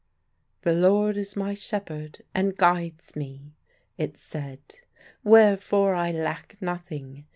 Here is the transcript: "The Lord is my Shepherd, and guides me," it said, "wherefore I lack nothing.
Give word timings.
"The 0.63 0.73
Lord 0.73 1.15
is 1.15 1.35
my 1.35 1.53
Shepherd, 1.53 2.23
and 2.33 2.57
guides 2.57 3.15
me," 3.15 3.53
it 3.99 4.17
said, 4.17 4.59
"wherefore 5.23 5.93
I 5.93 6.09
lack 6.11 6.57
nothing. 6.59 7.25